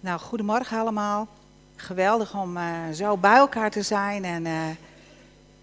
[0.00, 1.28] Nou, goedemorgen allemaal.
[1.76, 2.64] Geweldig om uh,
[2.94, 4.52] zo bij elkaar te zijn en uh,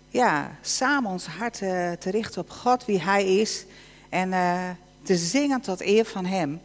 [0.09, 3.65] ja, samen ons hart uh, te richten op God, wie Hij is.
[4.09, 4.29] En
[5.03, 6.61] te zingen tot eer van Hem.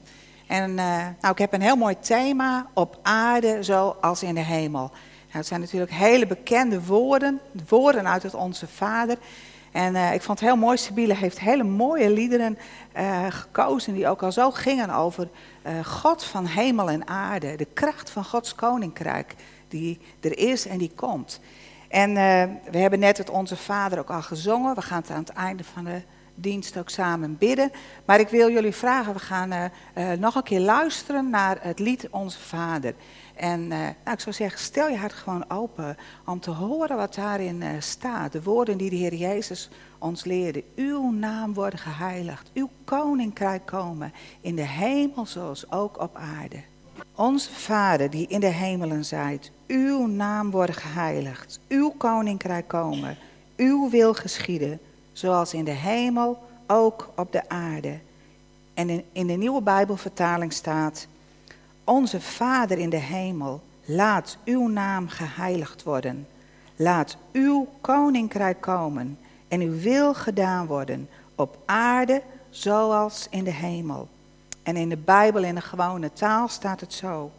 [0.46, 4.90] En nou, ik heb een heel mooi thema op aarde zoals in de hemel.
[4.90, 9.16] Nou, het zijn natuurlijk hele bekende woorden, woorden uit het Onze Vader.
[9.70, 12.58] En uh, ik vond het heel mooi, Sibylle heeft hele mooie liederen
[12.96, 15.28] uh, gekozen die ook al zo gingen over
[15.66, 17.56] uh, God van hemel en aarde.
[17.56, 19.34] De kracht van Gods koninkrijk
[19.68, 21.40] die er is en die komt.
[21.88, 22.14] En
[22.70, 24.74] we hebben net het Onze Vader ook al gezongen.
[24.74, 26.02] We gaan het aan het einde van de
[26.34, 27.72] dienst ook samen bidden.
[28.04, 29.70] Maar ik wil jullie vragen, we gaan
[30.18, 32.94] nog een keer luisteren naar het lied Onze Vader.
[33.40, 37.14] En uh, nou, ik zou zeggen, stel je hart gewoon open om te horen wat
[37.14, 38.32] daarin uh, staat.
[38.32, 40.64] De woorden die de Heer Jezus ons leerde.
[40.76, 46.62] Uw naam worden geheiligd, uw koninkrijk komen in de hemel zoals ook op aarde.
[47.14, 53.16] Onze Vader die in de hemelen zijt, uw naam worden geheiligd, uw koninkrijk komen,
[53.56, 54.80] uw wil geschieden,
[55.12, 57.98] zoals in de hemel ook op de aarde.
[58.74, 61.06] En in de nieuwe Bijbelvertaling staat
[61.90, 66.28] onze Vader in de hemel, laat uw naam geheiligd worden.
[66.76, 74.08] Laat uw koninkrijk komen en uw wil gedaan worden op aarde zoals in de hemel.
[74.62, 77.30] En in de Bijbel in de gewone taal staat het zo.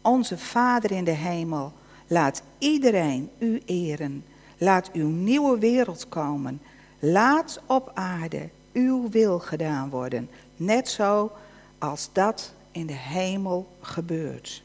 [0.00, 1.72] Onze Vader in de hemel,
[2.06, 4.24] laat iedereen u eren.
[4.58, 6.60] Laat uw nieuwe wereld komen.
[6.98, 10.30] Laat op aarde uw wil gedaan worden.
[10.56, 11.32] Net zo
[11.78, 14.62] als dat in de hemel gebeurt.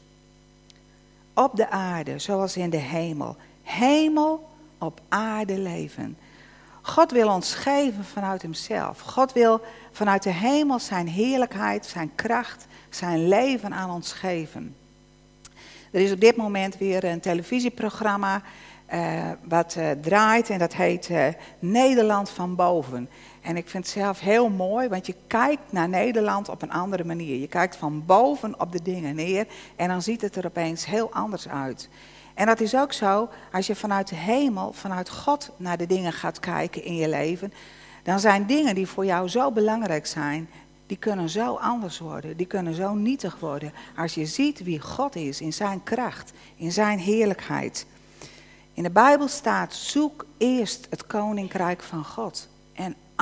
[1.34, 3.36] Op de aarde, zoals in de hemel.
[3.62, 6.16] Hemel op aarde leven.
[6.82, 9.00] God wil ons geven vanuit Hemzelf.
[9.00, 9.60] God wil
[9.92, 14.76] vanuit de hemel zijn heerlijkheid, zijn kracht, zijn leven aan ons geven.
[15.90, 18.42] Er is op dit moment weer een televisieprogramma
[18.94, 21.26] uh, wat uh, draait en dat heet uh,
[21.58, 23.08] Nederland van boven.
[23.42, 27.04] En ik vind het zelf heel mooi, want je kijkt naar Nederland op een andere
[27.04, 27.40] manier.
[27.40, 31.12] Je kijkt van boven op de dingen neer en dan ziet het er opeens heel
[31.12, 31.88] anders uit.
[32.34, 36.12] En dat is ook zo als je vanuit de hemel, vanuit God naar de dingen
[36.12, 37.52] gaat kijken in je leven.
[38.02, 40.48] Dan zijn dingen die voor jou zo belangrijk zijn,
[40.86, 42.36] die kunnen zo anders worden.
[42.36, 43.72] Die kunnen zo nietig worden.
[43.96, 47.86] Als je ziet wie God is in zijn kracht, in zijn heerlijkheid.
[48.74, 52.48] In de Bijbel staat: zoek eerst het koninkrijk van God.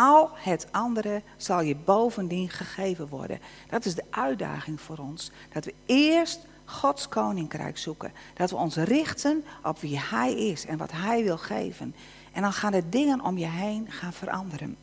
[0.00, 3.40] Al het andere zal je bovendien gegeven worden.
[3.68, 5.30] Dat is de uitdaging voor ons.
[5.52, 8.12] Dat we eerst Gods koninkrijk zoeken.
[8.34, 11.94] Dat we ons richten op wie Hij is en wat Hij wil geven.
[12.32, 14.76] En dan gaan de dingen om je heen gaan veranderen.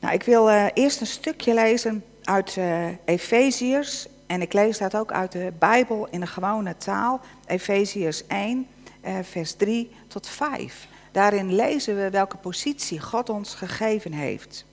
[0.00, 4.06] Nou, ik wil uh, eerst een stukje lezen uit uh, Efeziërs.
[4.26, 7.20] En ik lees dat ook uit de Bijbel in de gewone taal.
[7.46, 8.66] Efeziërs 1,
[9.04, 10.88] uh, vers 3 tot 5.
[11.18, 14.64] Daarin lezen we welke positie God ons gegeven heeft.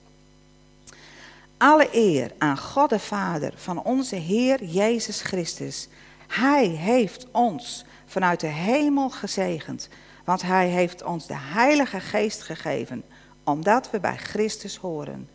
[1.56, 5.88] Alle eer aan God de Vader van onze Heer Jezus Christus.
[6.26, 9.88] Hij heeft ons vanuit de hemel gezegend,
[10.24, 13.04] want Hij heeft ons de Heilige Geest gegeven,
[13.44, 15.28] omdat we bij Christus horen.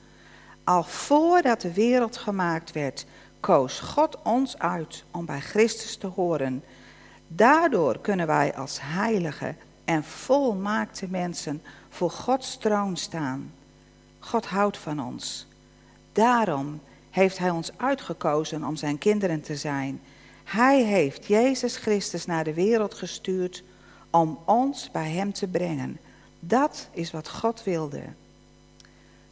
[0.64, 3.06] Al voordat de wereld gemaakt werd,
[3.40, 6.64] koos God ons uit om bij Christus te horen.
[7.28, 9.56] Daardoor kunnen wij als heilige
[9.91, 13.53] en volmaakte mensen voor Gods troon staan.
[14.19, 15.47] God houdt van ons.
[16.12, 20.01] Daarom heeft Hij ons uitgekozen om Zijn kinderen te zijn.
[20.44, 23.63] Hij heeft Jezus Christus naar de wereld gestuurd
[24.09, 26.00] om ons bij Hem te brengen.
[26.40, 28.03] Dat is wat God wilde.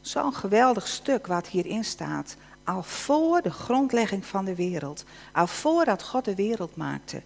[0.02, 2.36] Zo'n geweldig stuk wat hierin staat.
[2.64, 5.04] Al voor de grondlegging van de wereld.
[5.34, 7.22] Al voordat God de wereld maakte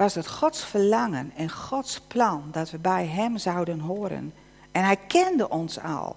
[0.00, 4.32] was het Gods verlangen en Gods plan dat we bij Hem zouden horen.
[4.72, 6.16] En Hij kende ons al.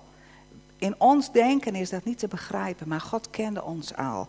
[0.78, 4.28] In ons denken is dat niet te begrijpen, maar God kende ons al.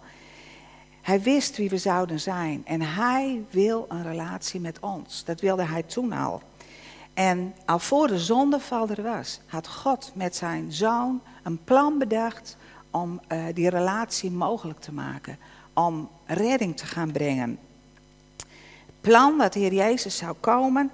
[1.03, 5.25] Hij wist wie we zouden zijn en Hij wil een relatie met ons.
[5.25, 6.43] Dat wilde Hij toen al.
[7.13, 12.57] En al voor de zondeval er was, had God met zijn zoon een plan bedacht
[12.91, 15.39] om uh, die relatie mogelijk te maken.
[15.75, 17.59] Om redding te gaan brengen
[19.05, 20.91] plan dat de Heer Jezus zou komen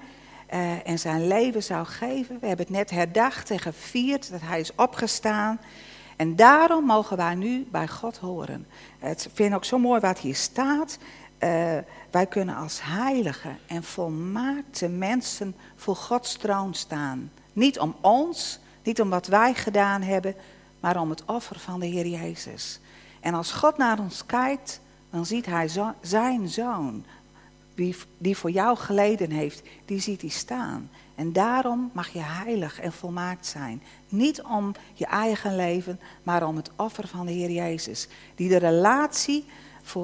[0.53, 2.39] uh, en zijn leven zou geven.
[2.41, 5.61] We hebben het net herdacht en gevierd dat hij is opgestaan.
[6.17, 8.67] En daarom mogen wij nu bij God horen.
[8.99, 10.99] Het vind ook zo mooi wat hier staat.
[11.39, 11.49] Uh,
[12.11, 17.31] wij kunnen als heilige en volmaakte mensen voor Gods troon staan.
[17.53, 20.35] Niet om ons, niet om wat wij gedaan hebben,
[20.81, 22.81] maar om het offer van de Heer Jezus.
[23.21, 24.81] En als God naar ons kijkt,
[25.11, 25.69] dan ziet hij
[26.01, 27.05] zijn zoon,
[27.81, 30.91] die, die voor jou geleden heeft, die ziet hij staan.
[31.15, 33.82] En daarom mag je heilig en volmaakt zijn.
[34.09, 38.09] Niet om je eigen leven, maar om het offer van de Heer Jezus.
[38.35, 39.44] Die de relatie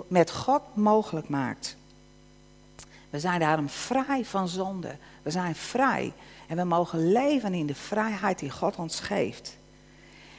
[0.08, 1.76] met God mogelijk maakt.
[3.10, 4.96] We zijn daarom vrij van zonde.
[5.22, 6.12] We zijn vrij.
[6.46, 9.56] En we mogen leven in de vrijheid die God ons geeft.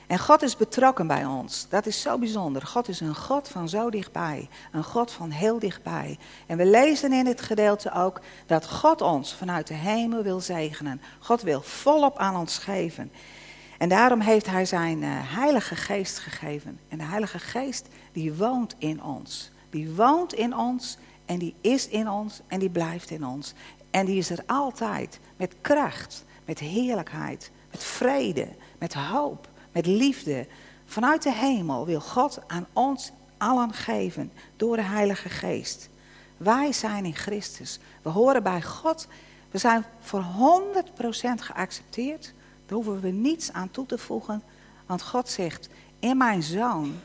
[0.07, 1.65] En God is betrokken bij ons.
[1.69, 2.62] Dat is zo bijzonder.
[2.62, 4.50] God is een God van zo dichtbij.
[4.71, 6.18] Een God van heel dichtbij.
[6.45, 11.01] En we lezen in het gedeelte ook dat God ons vanuit de hemel wil zegenen.
[11.19, 13.12] God wil volop aan ons geven.
[13.77, 16.80] En daarom heeft hij zijn uh, heilige geest gegeven.
[16.88, 19.51] En de heilige geest die woont in ons.
[19.69, 23.53] Die woont in ons en die is in ons en die blijft in ons.
[23.92, 30.47] En die is er altijd met kracht, met heerlijkheid, met vrede, met hoop met liefde.
[30.85, 35.89] Vanuit de hemel wil God aan ons allen geven door de Heilige Geest.
[36.38, 37.79] Wij zijn in Christus.
[38.01, 39.07] We horen bij God.
[39.51, 42.33] We zijn voor 100% geaccepteerd.
[42.65, 44.44] Daar hoeven we niets aan toe te voegen.
[44.85, 45.69] Want God zegt,
[46.00, 46.95] in mijn zoon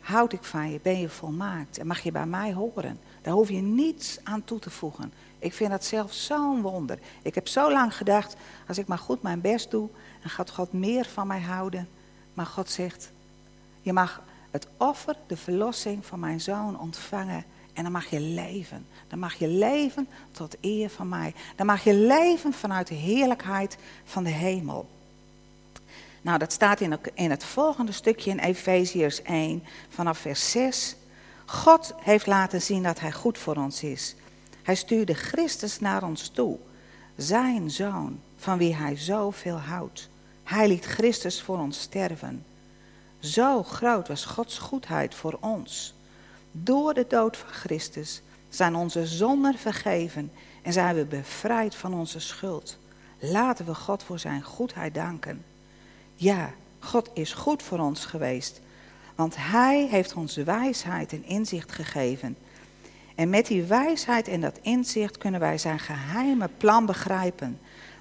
[0.00, 3.00] houd ik van je, ben je volmaakt en mag je bij mij horen.
[3.22, 5.12] Daar hoef je niets aan toe te voegen.
[5.38, 6.98] Ik vind dat zelf zo'n wonder.
[7.22, 8.36] Ik heb zo lang gedacht,
[8.68, 9.88] als ik maar goed mijn best doe,
[10.20, 11.88] dan gaat God meer van mij houden.
[12.38, 13.10] Maar God zegt,
[13.82, 17.44] je mag het offer, de verlossing van mijn zoon ontvangen.
[17.72, 18.86] En dan mag je leven.
[19.08, 21.34] Dan mag je leven tot eer van mij.
[21.56, 24.88] Dan mag je leven vanuit de heerlijkheid van de hemel.
[26.22, 26.80] Nou, dat staat
[27.14, 30.96] in, het volgende stukje in Efeziërs 1 vanaf vers 6.
[31.46, 34.14] God heeft laten zien dat hij goed voor ons is.
[34.62, 36.58] Hij stuurde Christus naar ons toe,
[37.16, 40.08] zijn zoon, van wie hij zoveel houdt.
[40.48, 42.44] Hij liet Christus voor ons sterven.
[43.18, 45.94] Zo groot was Gods goedheid voor ons.
[46.52, 52.20] Door de dood van Christus zijn onze zonden vergeven en zijn we bevrijd van onze
[52.20, 52.78] schuld.
[53.18, 55.44] Laten we God voor zijn goedheid danken.
[56.14, 58.60] Ja, God is goed voor ons geweest,
[59.14, 62.36] want Hij heeft ons wijsheid en inzicht gegeven.
[63.14, 67.60] En met die wijsheid en dat inzicht kunnen wij zijn geheime plan begrijpen.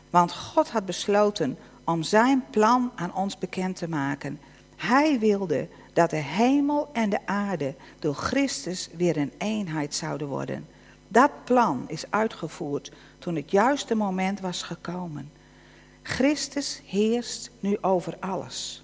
[0.09, 1.57] Want God had besloten
[1.87, 4.39] om zijn plan aan ons bekend te maken.
[4.75, 10.67] Hij wilde dat de hemel en de aarde door Christus weer een eenheid zouden worden.
[11.07, 15.31] Dat plan is uitgevoerd toen het juiste moment was gekomen.
[16.01, 18.83] Christus heerst nu over alles.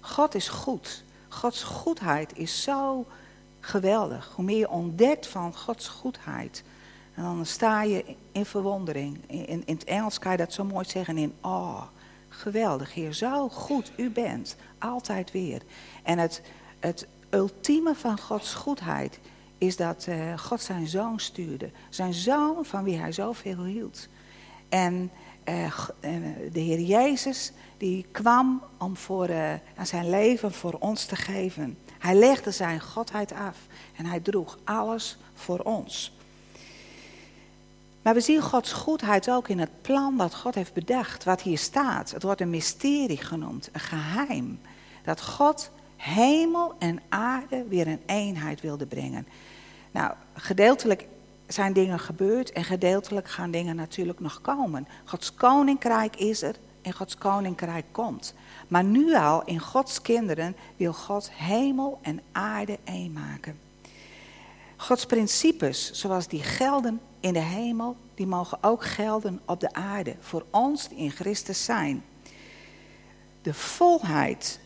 [0.00, 1.04] God is goed.
[1.28, 3.06] Gods goedheid is zo
[3.60, 4.32] geweldig.
[4.34, 6.62] Hoe meer je ontdekt van Gods goedheid,
[7.14, 9.18] en dan sta je in verwondering.
[9.26, 11.82] In, in, het Engels kan je dat zo mooi zeggen in oh,
[12.28, 14.56] Geweldig, Heer, zo goed u bent.
[14.78, 15.62] Altijd weer.
[16.02, 16.42] En het,
[16.80, 19.20] het ultieme van Gods goedheid
[19.58, 21.70] is dat uh, God zijn zoon stuurde.
[21.88, 24.08] Zijn zoon van wie hij zoveel hield.
[24.68, 25.10] En
[25.48, 25.78] uh,
[26.52, 29.52] de Heer Jezus, die kwam om voor, uh,
[29.82, 31.78] zijn leven voor ons te geven.
[31.98, 33.56] Hij legde zijn godheid af
[33.96, 36.16] en hij droeg alles voor ons.
[38.04, 41.58] Maar we zien Gods goedheid ook in het plan dat God heeft bedacht, wat hier
[41.58, 42.10] staat.
[42.10, 44.60] Het wordt een mysterie genoemd, een geheim.
[45.04, 49.26] Dat God hemel en aarde weer in eenheid wilde brengen.
[49.90, 51.06] Nou, gedeeltelijk
[51.46, 54.88] zijn dingen gebeurd en gedeeltelijk gaan dingen natuurlijk nog komen.
[55.04, 58.34] Gods koninkrijk is er en Gods koninkrijk komt.
[58.68, 63.58] Maar nu al in Gods kinderen wil God hemel en aarde één maken.
[64.76, 70.16] Gods principes, zoals die gelden in de hemel, die mogen ook gelden op de aarde.
[70.20, 72.04] Voor ons die in Christus zijn.
[73.42, 74.60] De volheid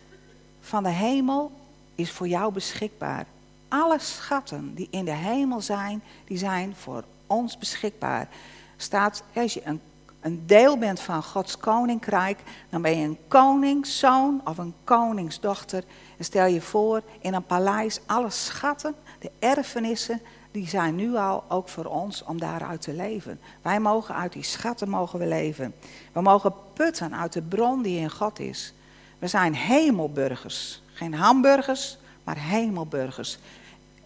[0.61, 1.53] van de hemel
[1.95, 3.27] is voor jou beschikbaar.
[3.69, 8.29] Alle schatten die in de hemel zijn, die zijn voor ons beschikbaar.
[8.77, 9.81] Staat, als je een,
[10.21, 12.39] een deel bent van Gods koninkrijk,
[12.69, 15.85] dan ben je een koningszoon of een koningsdochter.
[16.17, 21.45] En stel je voor, in een paleis alle schatten, de erfenissen, die zijn nu al
[21.49, 23.41] ook voor ons om daaruit te leven.
[23.63, 25.75] Wij mogen uit die schatten mogen we leven.
[26.13, 28.75] We mogen putten uit de bron die in God is.
[29.19, 30.83] We zijn hemelburgers.
[30.93, 33.39] Geen hamburgers, maar hemelburgers.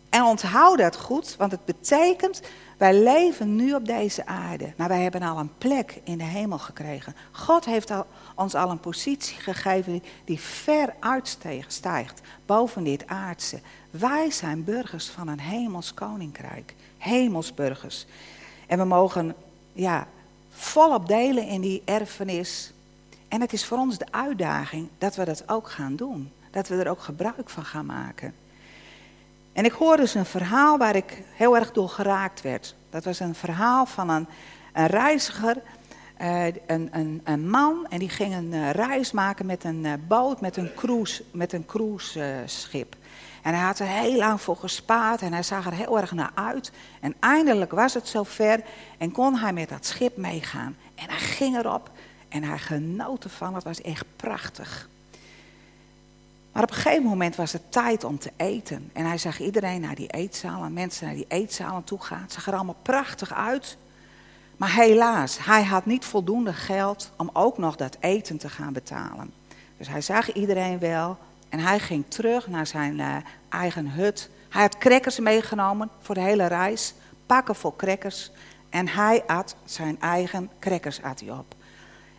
[0.09, 2.43] En onthoud dat goed, want het betekent,
[2.83, 6.59] wij leven nu op deze aarde, maar wij hebben al een plek in de hemel
[6.59, 7.15] gekregen.
[7.33, 13.61] God heeft al, ons al een positie gegeven die ver uitstijgt boven dit aardse.
[13.91, 18.07] Wij zijn burgers van een hemels koninkrijk, hemelsburgers.
[18.67, 19.35] En we mogen
[19.73, 20.07] ja,
[20.51, 22.73] volop delen in die erfenis.
[23.29, 26.31] En het is voor ons de uitdaging dat we dat ook gaan doen.
[26.51, 28.35] Dat we er ook gebruik van gaan maken.
[29.53, 32.75] En ik hoorde dus een verhaal waar ik heel erg door geraakt werd.
[32.91, 34.27] Dat was een verhaal van een,
[34.73, 35.57] een reiziger,
[36.21, 39.93] uh, een, een, een, man, en die ging een uh, reis maken met een uh,
[40.09, 42.97] boot, met een cruise, met een cruiseschip.
[43.43, 46.31] En hij had er heel lang voor gespaard en hij zag er heel erg naar
[46.35, 46.73] uit.
[47.01, 48.61] En eindelijk was het zover
[48.99, 50.77] en kon hij met dat schip meegaan.
[50.95, 51.91] En hij ging erop
[52.29, 54.89] en hij genoot ervan, het was echt prachtig.
[56.53, 58.91] Maar op een gegeven moment was het tijd om te eten.
[58.93, 62.23] En hij zag iedereen naar die eetzalen, mensen naar die eetzalen toe gaan.
[62.23, 63.77] Het zag er allemaal prachtig uit.
[64.57, 69.33] Maar helaas, hij had niet voldoende geld om ook nog dat eten te gaan betalen.
[69.77, 71.19] Dus hij zag iedereen wel
[71.49, 73.17] en hij ging terug naar zijn uh,
[73.49, 74.31] eigen hut.
[74.49, 76.95] Hij had crackers meegenomen voor de hele reis,
[77.27, 78.31] pakken vol crackers.
[78.71, 81.55] En hij at zijn eigen crackers at hij op.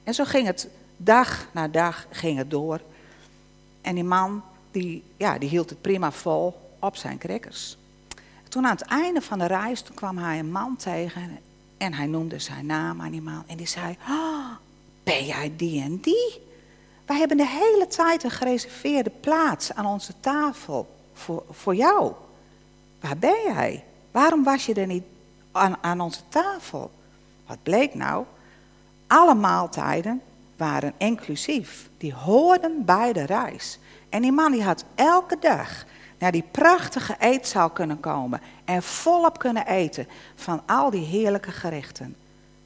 [0.04, 2.82] En zo ging het dag na dag ging het door.
[3.84, 7.78] En die man, die, ja, die hield het prima vol op zijn crackers.
[8.50, 11.40] Toen aan het einde van de reis, toen kwam hij een man tegen
[11.78, 13.44] en hij noemde zijn naam aan die man.
[13.48, 14.50] En die zei, oh,
[15.04, 16.42] ben jij die en die?
[17.06, 22.13] Wij hebben de hele tijd een gereserveerde plaats aan onze tafel voor, voor jou.
[23.02, 23.84] Waar ben jij?
[24.12, 25.04] Waarom was je er niet
[25.52, 26.92] aan, aan onze tafel?
[27.48, 28.25] Wat bleek nou?
[29.08, 30.22] Alle maaltijden
[30.58, 31.90] waren inclusief.
[31.98, 33.80] Die hoorden bij de reis.
[34.10, 35.86] En die man die had elke dag
[36.18, 42.16] naar die prachtige eetzaal kunnen komen en volop kunnen eten van al die heerlijke gerechten.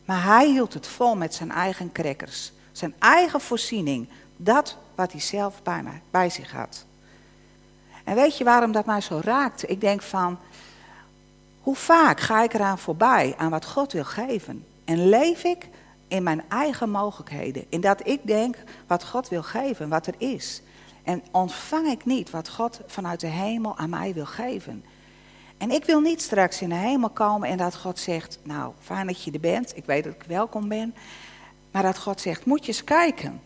[0.06, 5.22] Maar hij hield het vol met zijn eigen crackers, zijn eigen voorziening, dat wat hij
[5.22, 6.86] zelf bij, mij, bij zich had.
[8.04, 9.68] En weet je waarom dat mij zo raakte?
[9.68, 10.40] Ik denk van,
[11.62, 14.66] hoe vaak ga ik eraan voorbij aan wat God wil geven?
[14.86, 15.70] En leef ik
[16.08, 17.66] in mijn eigen mogelijkheden.
[17.70, 20.62] In dat ik denk wat God wil geven, wat er is.
[21.04, 24.84] En ontvang ik niet wat God vanuit de hemel aan mij wil geven.
[25.58, 29.08] En ik wil niet straks in de hemel komen en dat God zegt, nou fijn
[29.08, 30.96] dat je er bent, ik weet dat ik welkom ben.
[31.72, 33.42] Maar dat God zegt, moet je eens kijken.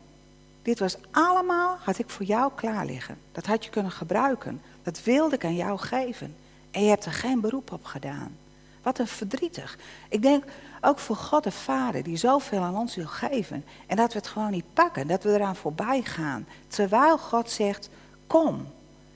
[0.62, 3.18] Dit was allemaal, had ik voor jou klaar liggen.
[3.32, 4.62] Dat had je kunnen gebruiken.
[4.84, 6.36] Dat wilde ik aan jou geven.
[6.72, 8.38] En je hebt er geen beroep op gedaan.
[8.82, 9.78] Wat een verdrietig.
[10.10, 10.44] Ik denk
[10.82, 13.66] ook voor God de Vader, die zoveel aan ons wil geven.
[13.88, 16.48] En dat we het gewoon niet pakken, dat we eraan voorbij gaan.
[16.68, 17.90] Terwijl God zegt,
[18.28, 18.68] kom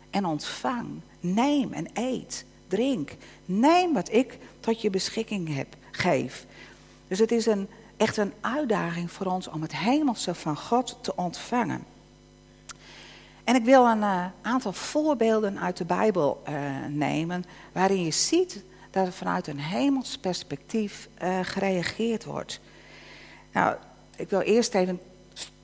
[0.10, 0.88] en ontvang.
[1.20, 3.12] Neem en eet, drink.
[3.46, 6.46] Neem wat ik tot je beschikking heb, geef.
[7.08, 7.68] Dus het is een,
[7.98, 11.84] echt een uitdaging voor ons om het hemelse van God te ontvangen.
[13.44, 16.56] En ik wil een uh, aantal voorbeelden uit de Bijbel uh,
[16.90, 18.64] nemen, waarin je ziet
[18.96, 22.60] dat er vanuit een hemels perspectief uh, gereageerd wordt.
[23.52, 23.76] Nou,
[24.16, 25.00] ik wil eerst even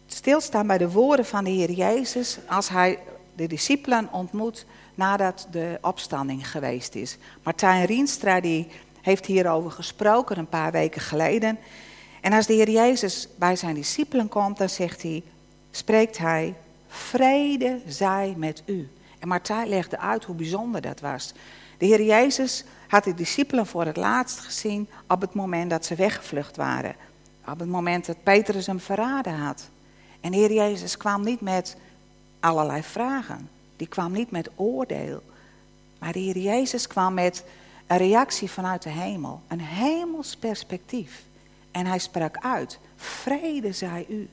[0.05, 2.99] stilstaan bij de woorden van de Heer Jezus als hij
[3.35, 7.17] de discipelen ontmoet nadat de opstanding geweest is.
[7.43, 8.67] Martijn Rienstra die
[9.01, 11.57] heeft hierover gesproken een paar weken geleden.
[12.21, 15.23] En als de Heer Jezus bij zijn discipelen komt, dan zegt hij,
[15.71, 16.55] spreekt hij,
[16.87, 18.89] vrede zij met u.
[19.19, 21.33] En Martijn legde uit hoe bijzonder dat was.
[21.77, 25.95] De Heer Jezus had de discipelen voor het laatst gezien op het moment dat ze
[25.95, 26.95] weggevlucht waren.
[27.47, 29.69] Op het moment dat Petrus hem verraden had.
[30.21, 31.77] En de Heer Jezus kwam niet met
[32.39, 33.49] allerlei vragen.
[33.75, 35.23] Die kwam niet met oordeel.
[35.99, 37.43] Maar de Heer Jezus kwam met
[37.87, 39.41] een reactie vanuit de hemel.
[39.47, 41.23] Een hemels perspectief.
[41.71, 44.29] En hij sprak uit, vrede zij u.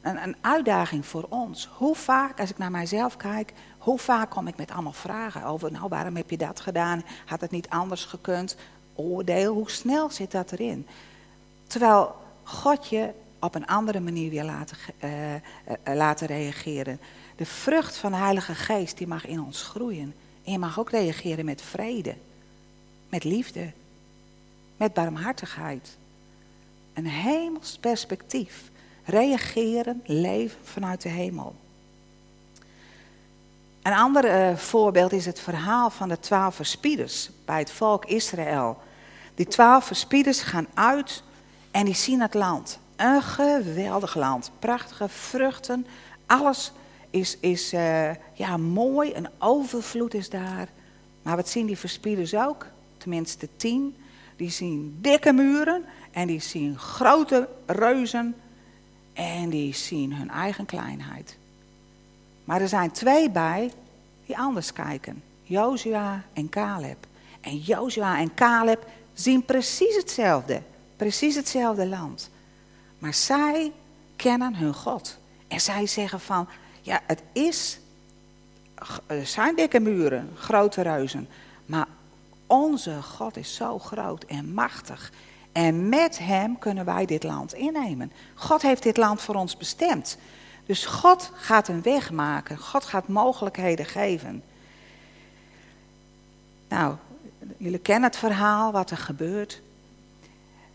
[0.00, 1.68] Een, een uitdaging voor ons.
[1.76, 5.72] Hoe vaak, als ik naar mijzelf kijk, hoe vaak kom ik met allemaal vragen over,
[5.72, 7.04] nou waarom heb je dat gedaan?
[7.26, 8.56] Had het niet anders gekund?
[8.94, 10.86] Oordeel, hoe snel zit dat erin?
[11.66, 15.38] Terwijl God je op een andere manier wil laten, uh, uh,
[15.94, 17.00] laten reageren.
[17.36, 20.14] De vrucht van de Heilige Geest, die mag in ons groeien.
[20.44, 22.14] En je mag ook reageren met vrede,
[23.08, 23.72] met liefde,
[24.76, 25.96] met barmhartigheid.
[26.94, 28.70] Een hemels perspectief.
[29.04, 31.54] Reageren, leven vanuit de hemel.
[33.90, 38.78] Een ander uh, voorbeeld is het verhaal van de twaalf verspieders bij het volk Israël.
[39.34, 41.22] Die twaalf verspieders gaan uit
[41.70, 42.78] en die zien het land.
[42.96, 44.50] Een geweldig land.
[44.58, 45.86] Prachtige vruchten.
[46.26, 46.72] Alles
[47.10, 49.14] is, is uh, ja, mooi.
[49.14, 50.68] Een overvloed is daar.
[51.22, 52.66] Maar wat zien die verspieders ook?
[52.96, 53.96] Tenminste tien.
[54.36, 55.84] Die zien dikke muren.
[56.10, 58.36] En die zien grote reuzen.
[59.12, 61.38] En die zien hun eigen kleinheid.
[62.50, 63.72] Maar er zijn twee bij
[64.26, 65.22] die anders kijken.
[65.42, 67.06] Jozua en Caleb.
[67.40, 70.62] En Jozua en Caleb zien precies hetzelfde.
[70.96, 72.30] Precies hetzelfde land.
[72.98, 73.72] Maar zij
[74.16, 75.18] kennen hun God.
[75.48, 76.48] En zij zeggen van,
[76.80, 77.80] ja, het is
[79.06, 81.28] er zijn dikke muren, grote reuzen.
[81.66, 81.86] Maar
[82.46, 85.12] onze God is zo groot en machtig.
[85.52, 88.12] En met Hem kunnen wij dit land innemen.
[88.34, 90.18] God heeft dit land voor ons bestemd.
[90.70, 92.58] Dus God gaat een weg maken.
[92.58, 94.42] God gaat mogelijkheden geven.
[96.68, 96.94] Nou,
[97.56, 99.60] jullie kennen het verhaal, wat er gebeurt.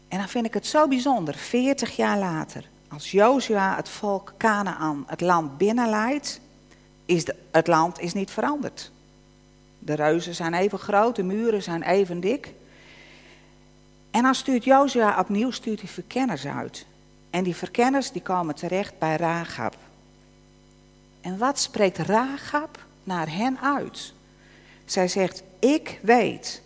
[0.08, 5.04] En dan vind ik het zo bijzonder, 40 jaar later, als Jozua het volk Canaan
[5.08, 6.42] het land binnenleidt,
[7.06, 8.92] is het land is niet veranderd.
[9.80, 12.54] De reuzen zijn even groot, de muren zijn even dik.
[14.12, 16.86] En dan stuurt Jozua opnieuw stuurt hij verkenners uit.
[17.30, 19.84] En die verkenners die komen terecht bij Rahab.
[21.26, 24.14] En wat spreekt Rahab naar hen uit?
[24.86, 26.62] Zij zegt, ik weet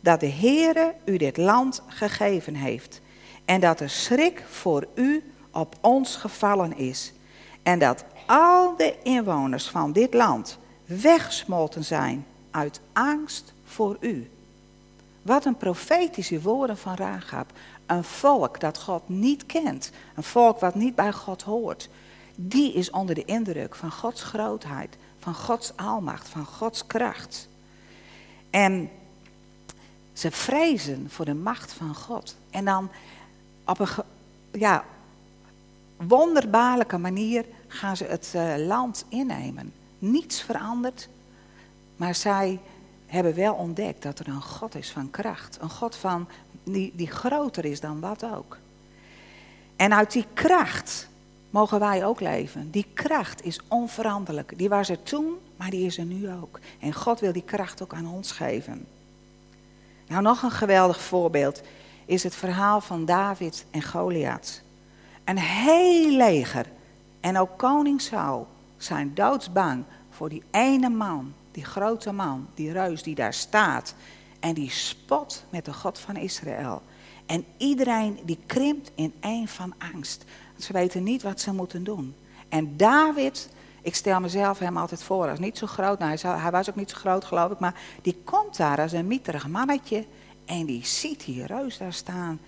[0.00, 3.00] dat de Heere u dit land gegeven heeft.
[3.44, 7.12] En dat er schrik voor u op ons gevallen is.
[7.62, 14.30] En dat al de inwoners van dit land weggesmolten zijn uit angst voor u.
[15.22, 17.52] Wat een profetische woorden van Rahab.
[17.86, 19.90] Een volk dat God niet kent.
[20.14, 21.88] Een volk wat niet bij God hoort.
[22.42, 27.48] Die is onder de indruk van Gods grootheid, van Gods almacht, van Gods kracht.
[28.50, 28.90] En
[30.12, 32.36] ze vrezen voor de macht van God.
[32.50, 32.90] En dan
[33.64, 33.88] op een
[34.52, 34.84] ja,
[35.96, 39.72] wonderbaarlijke manier gaan ze het uh, land innemen.
[39.98, 41.08] Niets verandert,
[41.96, 42.60] maar zij
[43.06, 45.58] hebben wel ontdekt dat er een God is van kracht.
[45.60, 46.28] Een God van,
[46.62, 48.58] die, die groter is dan wat ook.
[49.76, 51.08] En uit die kracht
[51.50, 52.70] mogen wij ook leven.
[52.70, 54.58] Die kracht is onveranderlijk.
[54.58, 56.60] Die was er toen, maar die is er nu ook.
[56.78, 58.86] En God wil die kracht ook aan ons geven.
[60.06, 61.62] Nou, nog een geweldig voorbeeld
[62.04, 64.62] is het verhaal van David en Goliath.
[65.24, 66.66] Een heel leger
[67.20, 73.02] en ook koning Saul zijn doodsbang voor die ene man, die grote man, die reus
[73.02, 73.94] die daar staat.
[74.40, 76.82] En die spot met de God van Israël.
[77.26, 80.24] En iedereen die krimpt in een van angst.
[80.62, 82.14] Ze weten niet wat ze moeten doen.
[82.48, 83.48] En David,
[83.82, 85.98] ik stel mezelf hem altijd voor als niet zo groot.
[85.98, 87.58] Nou, hij was ook niet zo groot geloof ik.
[87.58, 90.04] Maar die komt daar als een mieterig mannetje.
[90.44, 92.40] En die ziet die reus daar staan.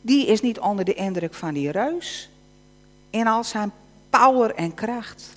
[0.00, 2.30] Die is niet onder de indruk van die reus.
[3.10, 3.72] In al zijn
[4.10, 5.36] power en kracht.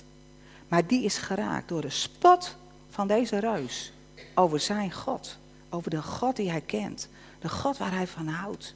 [0.68, 2.56] Maar die is geraakt door de spot
[2.90, 3.92] van deze reus.
[4.34, 5.38] Over zijn God.
[5.70, 7.08] Over de God die hij kent.
[7.40, 8.74] De God waar hij van houdt.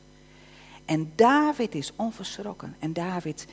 [0.86, 2.76] En David is onverschrokken.
[2.78, 3.46] En David,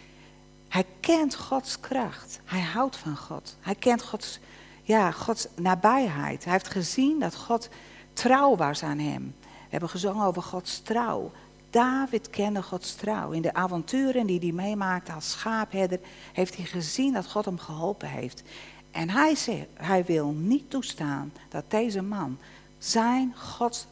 [0.68, 2.40] hij kent Gods kracht.
[2.44, 3.58] Hij houdt van God.
[3.60, 4.40] Hij kent Gods,
[4.84, 6.44] ja, Gods nabijheid.
[6.44, 7.70] Hij heeft gezien dat God
[8.14, 9.36] trouw was aan hem.
[9.42, 11.32] We hebben gezongen over Gods trouw.
[11.70, 13.32] David kende Gods trouw.
[13.32, 16.00] In de avonturen die hij meemaakte als schaapherder,
[16.34, 18.44] heeft hij gezien dat God hem geholpen heeft.
[18.92, 19.38] En hij,
[19.74, 22.38] hij wil niet toestaan dat deze man
[22.78, 23.88] zijn God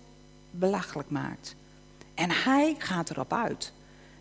[0.52, 1.56] belachelijk maakt.
[2.14, 3.74] En hij gaat erop uit.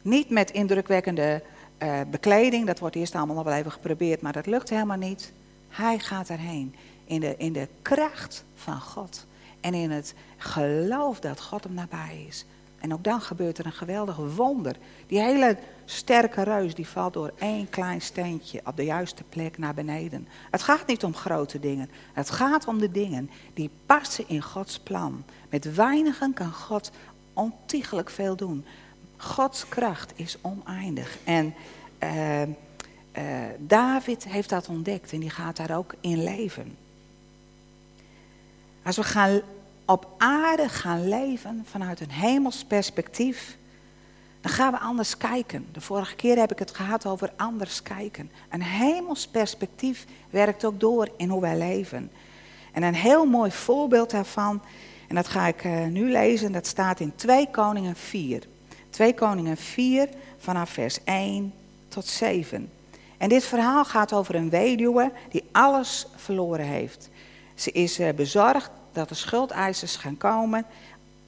[0.03, 1.43] Niet met indrukwekkende
[1.83, 5.33] uh, bekleding, dat wordt eerst allemaal nog wel even geprobeerd, maar dat lukt helemaal niet.
[5.69, 6.75] Hij gaat erheen
[7.05, 9.27] in de, in de kracht van God.
[9.61, 12.45] En in het geloof dat God hem nabij is.
[12.81, 14.77] En ook dan gebeurt er een geweldig wonder.
[15.07, 19.75] Die hele sterke reus die valt door één klein steentje op de juiste plek naar
[19.75, 20.29] beneden.
[20.51, 21.91] Het gaat niet om grote dingen.
[22.13, 25.25] Het gaat om de dingen die passen in Gods plan.
[25.49, 26.91] Met weinigen kan God
[27.41, 28.65] ontiegelijk veel doen.
[29.17, 31.19] Gods kracht is oneindig.
[31.25, 31.55] En
[32.03, 32.49] uh, uh,
[33.59, 36.77] David heeft dat ontdekt en die gaat daar ook in leven.
[38.83, 39.41] Als we gaan
[39.87, 43.59] op aarde gaan leven vanuit een hemels perspectief,
[44.41, 45.67] dan gaan we anders kijken.
[45.73, 48.31] De vorige keer heb ik het gehad over anders kijken.
[48.49, 52.11] Een hemels perspectief werkt ook door in hoe wij leven.
[52.73, 54.63] En een heel mooi voorbeeld daarvan
[55.11, 58.43] en dat ga ik uh, nu lezen, dat staat in 2 Koningen 4.
[58.91, 61.53] 2 Koningen 4 vanaf vers 1
[61.89, 62.71] tot 7.
[63.19, 67.09] En dit verhaal gaat over een weduwe die alles verloren heeft.
[67.55, 70.65] Ze is uh, bezorgd dat de schuldeisers gaan komen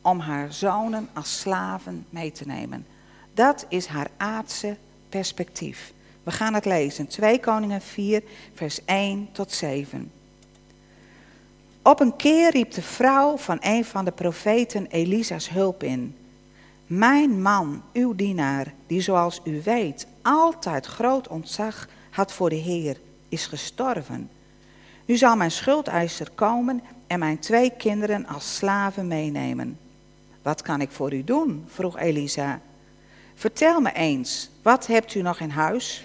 [0.03, 2.87] om haar zonen als slaven mee te nemen.
[3.35, 4.77] Dat is haar aardse
[5.09, 5.93] perspectief.
[6.23, 7.07] We gaan het lezen.
[7.07, 8.23] 2 Koningen 4,
[8.55, 10.13] vers 1 tot 7.
[11.83, 16.17] Op een keer riep de vrouw van een van de profeten Elisa's hulp in.
[16.87, 23.01] Mijn man, uw dienaar, die zoals u weet altijd groot ontzag had voor de Heer,
[23.29, 24.31] is gestorven.
[25.05, 29.79] Nu zal mijn schuldeiser komen en mijn twee kinderen als slaven meenemen.
[30.43, 31.65] Wat kan ik voor u doen?
[31.67, 32.61] vroeg Elisa.
[33.35, 36.05] Vertel me eens, wat hebt u nog in huis?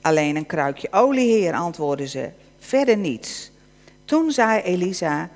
[0.00, 2.30] Alleen een kruikje olie, heer, antwoordde ze.
[2.58, 3.51] verder niets.
[4.12, 5.28] Toen zei Elisa,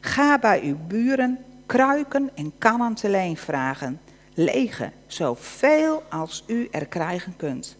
[0.00, 4.00] ga bij uw buren kruiken en kannen te leen vragen,
[4.34, 7.76] lege, zoveel als u er krijgen kunt.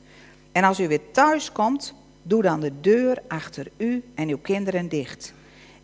[0.53, 4.89] En als u weer thuis komt, doe dan de deur achter u en uw kinderen
[4.89, 5.35] dicht.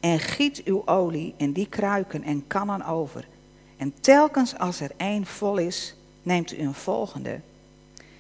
[0.00, 3.29] En giet uw olie in die kruiken en kannen over.
[3.76, 7.40] En telkens als er één vol is, neemt u een volgende.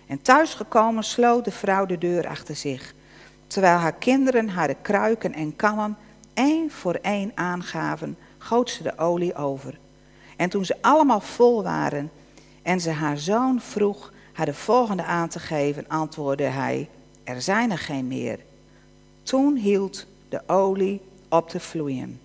[0.06, 2.94] En thuisgekomen sloot de vrouw de deur achter zich,
[3.46, 5.96] terwijl haar kinderen haar de kruiken en kannen
[6.36, 9.78] één voor één aangaven, goot ze de olie over.
[10.36, 12.10] En toen ze allemaal vol waren
[12.62, 16.88] en ze haar zoon vroeg haar de volgende aan te geven, antwoordde hij:
[17.24, 18.38] Er zijn er geen meer.
[19.22, 22.20] Toen hield de olie op te vloeien.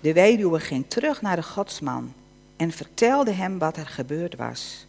[0.00, 2.12] De weduwe ging terug naar de godsman
[2.56, 4.86] en vertelde hem wat er gebeurd was.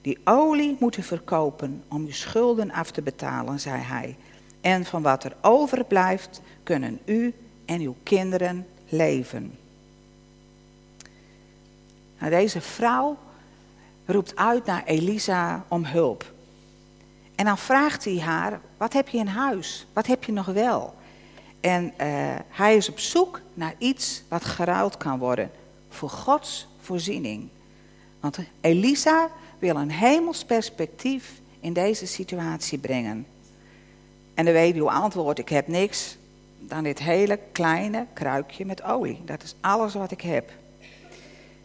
[0.00, 4.16] Die olie moet u verkopen om uw schulden af te betalen, zei hij.
[4.60, 6.40] En van wat er overblijft
[6.72, 9.58] kunnen u en uw kinderen leven.
[12.18, 13.18] Nou, deze vrouw
[14.06, 16.32] roept uit naar Elisa om hulp.
[17.34, 19.86] En dan vraagt hij haar, wat heb je in huis?
[19.92, 20.94] Wat heb je nog wel?
[21.60, 21.90] En uh,
[22.48, 25.50] hij is op zoek naar iets wat geruild kan worden
[25.88, 27.48] voor Gods voorziening.
[28.20, 33.26] Want Elisa wil een hemels perspectief in deze situatie brengen.
[34.34, 36.16] En de weduwe antwoordt, ik heb niks
[36.68, 39.22] dan dit hele kleine kruikje met olie.
[39.24, 40.50] Dat is alles wat ik heb.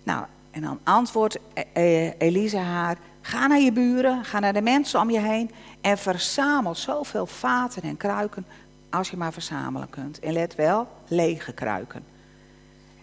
[0.03, 4.61] Nou, en dan antwoordt e- e- Elisa haar, ga naar je buren, ga naar de
[4.61, 8.45] mensen om je heen en verzamel zoveel vaten en kruiken
[8.89, 10.19] als je maar verzamelen kunt.
[10.19, 12.03] En let wel, lege kruiken.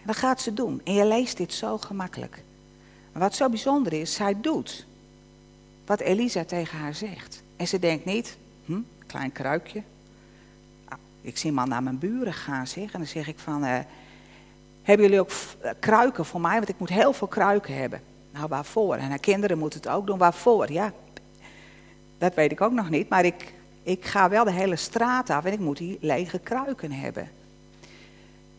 [0.01, 0.81] En dat gaat ze doen.
[0.83, 2.43] En je leest dit zo gemakkelijk.
[3.11, 4.85] Wat zo bijzonder is, zij doet
[5.85, 7.43] wat Elisa tegen haar zegt.
[7.55, 9.83] En ze denkt niet, hm, klein kruikje.
[11.25, 12.83] Ik zie maar naar mijn buren gaan zeg.
[12.83, 13.79] En dan zeg ik van, uh,
[14.81, 16.55] hebben jullie ook eh, kruiken voor mij?
[16.55, 18.01] Want ik moet heel veel kruiken hebben.
[18.31, 18.95] Nou, waarvoor?
[18.95, 20.17] En haar kinderen moeten het ook doen.
[20.17, 20.71] Waarvoor?
[20.71, 20.93] Ja,
[22.17, 23.09] dat weet ik ook nog niet.
[23.09, 26.91] Maar ik, ik ga wel de hele straat af en ik moet die lege kruiken
[26.91, 27.29] hebben.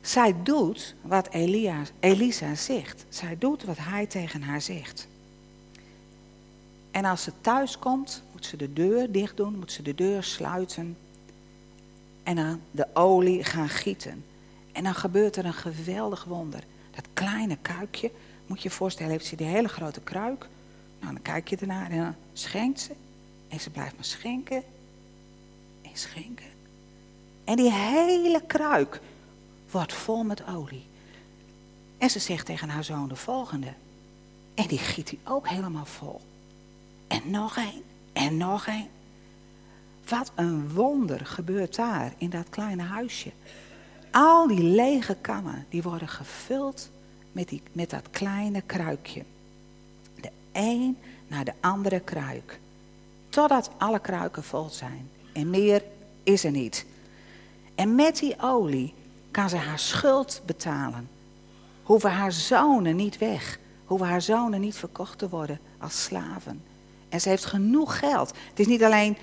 [0.01, 3.07] Zij doet wat Elia, Elisa zegt.
[3.09, 5.09] Zij doet wat hij tegen haar zegt.
[6.91, 10.23] En als ze thuis komt, moet ze de deur dicht doen, moet ze de deur
[10.23, 10.97] sluiten.
[12.27, 14.25] En dan de olie gaan gieten.
[14.73, 16.61] En dan gebeurt er een geweldig wonder.
[16.91, 18.11] Dat kleine kuikje,
[18.47, 20.49] moet je je voorstellen, heeft ze die hele grote kruik.
[21.01, 22.93] Nou, dan kijk je ernaar en dan schenkt ze.
[23.49, 24.62] En ze blijft maar schenken
[25.83, 26.47] en schenken.
[27.45, 29.01] En die hele kruik
[29.71, 30.87] wordt vol met olie.
[31.99, 33.73] En ze zegt tegen haar zoon de volgende.
[34.55, 36.21] En die giet hij ook helemaal vol.
[37.07, 37.83] En nog één.
[38.12, 38.89] En nog één.
[40.09, 43.31] Wat een wonder gebeurt daar in dat kleine huisje.
[44.11, 46.90] Al die lege kannen, die worden gevuld
[47.33, 49.23] met, die, met dat kleine kruikje.
[50.21, 52.59] De een naar de andere kruik.
[53.29, 55.11] Totdat alle kruiken vol zijn.
[55.33, 55.83] En meer
[56.23, 56.87] is er niet.
[57.75, 58.95] En met die olie
[59.31, 61.09] kan ze haar schuld betalen.
[61.83, 63.59] Hoeven haar zonen niet weg.
[63.85, 66.62] Hoeven haar zonen niet verkocht te worden als slaven.
[67.09, 68.29] En ze heeft genoeg geld.
[68.49, 69.16] Het is niet alleen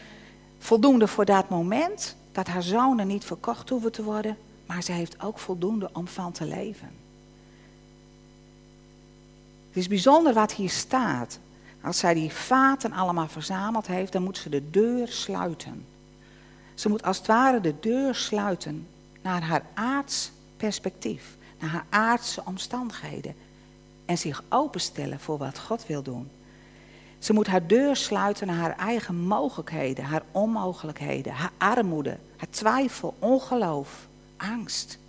[0.63, 5.21] voldoende voor dat moment dat haar zonen niet verkocht hoeven te worden, maar ze heeft
[5.21, 6.91] ook voldoende om van te leven.
[9.67, 11.39] Het is bijzonder wat hier staat.
[11.81, 15.85] Als zij die vaten allemaal verzameld heeft, dan moet ze de deur sluiten.
[16.73, 18.87] Ze moet als het ware de deur sluiten
[19.21, 23.35] naar haar aards perspectief, naar haar aardse omstandigheden
[24.05, 26.29] en zich openstellen voor wat God wil doen.
[27.23, 33.15] Ze moet haar deur sluiten naar haar eigen mogelijkheden, haar onmogelijkheden, haar armoede, haar twijfel,
[33.19, 34.07] ongeloof,
[34.37, 34.99] angst.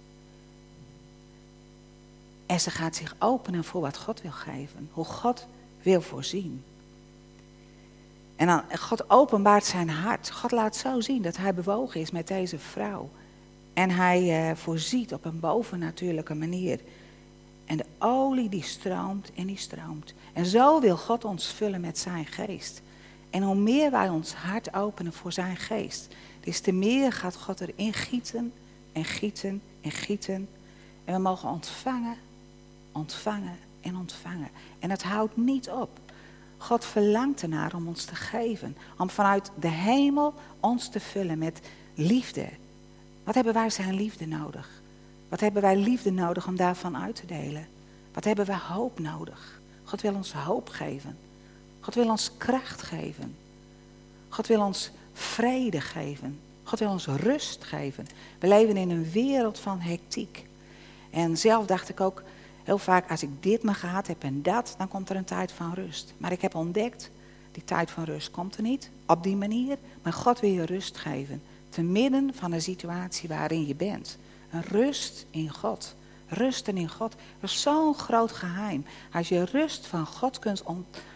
[2.47, 5.47] En ze gaat zich openen voor wat God wil geven, hoe God
[5.83, 6.65] wil voorzien.
[8.37, 10.31] En dan, God openbaart zijn hart.
[10.31, 13.11] God laat zo zien dat hij bewogen is met deze vrouw.
[13.73, 16.81] En hij uh, voorziet op een bovennatuurlijke manier.
[17.65, 20.15] En de olie die stroomt en die stroomt.
[20.33, 22.83] En zo wil God ons vullen met zijn geest.
[23.31, 27.61] En hoe meer wij ons hart openen voor zijn geest, des te meer gaat God
[27.61, 28.53] erin gieten
[28.93, 30.49] en gieten en gieten.
[31.05, 32.17] En we mogen ontvangen,
[32.93, 34.49] ontvangen en ontvangen.
[34.79, 36.01] En het houdt niet op.
[36.57, 38.77] God verlangt ernaar om ons te geven.
[38.99, 41.61] Om vanuit de hemel ons te vullen met
[41.95, 42.49] liefde.
[43.25, 44.83] Wat hebben wij zijn liefde nodig?
[45.35, 47.67] Wat hebben wij liefde nodig om daarvan uit te delen?
[48.13, 49.61] Wat hebben wij hoop nodig?
[49.85, 51.17] God wil ons hoop geven.
[51.81, 53.37] God wil ons kracht geven.
[54.29, 56.41] God wil ons vrede geven.
[56.63, 58.07] God wil ons rust geven.
[58.39, 60.47] We leven in een wereld van hectiek.
[61.11, 62.23] En zelf dacht ik ook
[62.65, 65.53] heel vaak, als ik dit maar gehad heb en dat, dan komt er een tijd
[65.53, 66.15] van rust.
[66.17, 67.11] Maar ik heb ontdekt,
[67.53, 69.79] die tijd van rust komt er niet op die manier.
[70.03, 71.43] Maar God wil je rust geven.
[71.69, 74.19] Te midden van een situatie waarin je bent.
[74.61, 75.95] Rust in God.
[76.29, 77.15] Rusten in God.
[77.41, 78.85] Dat is zo'n groot geheim.
[79.13, 80.63] Als je rust van God kunt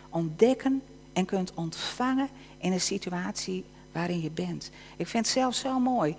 [0.08, 4.70] ontdekken en kunt ontvangen in een situatie waarin je bent.
[4.96, 6.16] Ik vind het zelf zo mooi.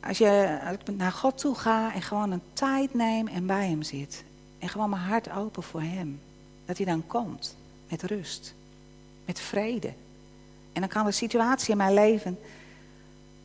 [0.00, 3.82] Als, je, ik naar God toe ga en gewoon een tijd neem en bij hem
[3.82, 4.24] zit.
[4.58, 6.20] En gewoon mijn hart open voor hem.
[6.64, 7.56] Dat hij dan komt
[7.88, 8.54] met rust.
[9.24, 9.92] Met vrede.
[10.72, 12.38] En dan kan de situatie in mijn leven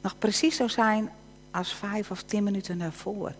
[0.02, 1.10] nog precies zo zijn
[1.52, 3.34] als vijf of tien minuten daarvoor.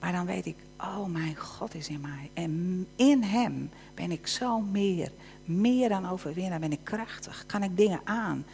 [0.00, 2.30] Maar dan weet ik, oh mijn God is in mij.
[2.34, 5.12] En in hem ben ik zo meer,
[5.44, 6.60] meer dan overwinnaar.
[6.60, 8.44] Ben ik krachtig, kan ik dingen aan,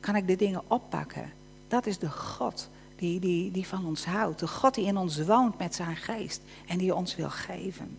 [0.00, 1.32] kan ik de dingen oppakken.
[1.68, 4.40] Dat is de God die, die, die van ons houdt.
[4.40, 7.98] De God die in ons woont met zijn geest en die ons wil geven.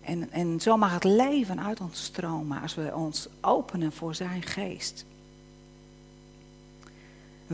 [0.00, 4.42] En, en zo mag het leven uit ons stromen als we ons openen voor zijn
[4.42, 5.04] geest.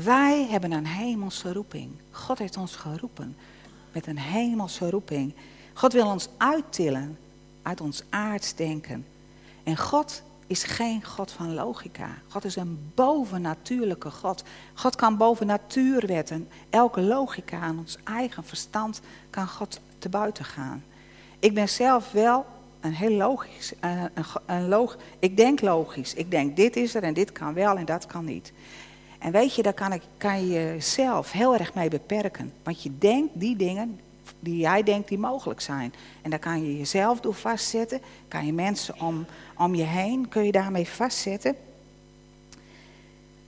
[0.04, 1.90] Wij hebben een hemelse roeping.
[2.10, 3.36] God heeft ons geroepen
[3.92, 5.34] met een hemelse roeping.
[5.72, 7.18] God wil ons uittillen
[7.62, 9.06] uit ons aardsdenken.
[9.62, 12.08] En God is geen God van logica.
[12.28, 14.42] God is een bovennatuurlijke God.
[14.74, 20.84] God kan boven natuurwetten, elke logica aan ons eigen verstand kan God te buiten gaan.
[21.38, 22.46] Ik ben zelf wel
[22.80, 26.14] een heel logisch, eh, een, een log, ik denk logisch.
[26.14, 28.52] Ik denk dit is er en dit kan wel en dat kan niet.
[29.20, 32.52] En weet je, daar kan, ik, kan je jezelf heel erg mee beperken.
[32.62, 34.00] Want je denkt die dingen
[34.40, 35.94] die jij denkt die mogelijk zijn.
[36.22, 38.00] En daar kan je jezelf door vastzetten.
[38.28, 39.26] Kan je mensen om,
[39.58, 41.56] om je heen, kun je daarmee vastzetten.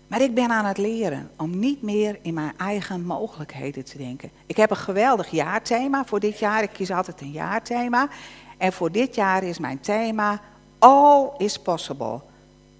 [0.07, 4.31] Maar ik ben aan het leren om niet meer in mijn eigen mogelijkheden te denken.
[4.47, 6.63] Ik heb een geweldig jaarthema voor dit jaar.
[6.63, 8.09] Ik kies altijd een jaarthema.
[8.57, 10.41] En voor dit jaar is mijn thema
[10.79, 12.21] All is possible.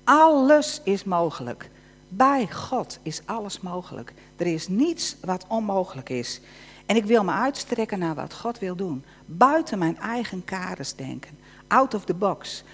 [0.05, 1.71] Alles is mogelijk.
[2.15, 4.13] Bij God is alles mogelijk.
[4.37, 6.41] Er is niets wat onmogelijk is.
[6.87, 9.05] En ik wil me uitstrekken naar wat God wil doen.
[9.27, 11.39] Buiten mijn eigen kaders denken.
[11.69, 12.65] Out of the box.